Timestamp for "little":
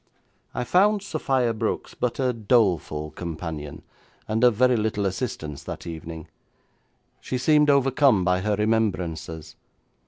4.75-5.05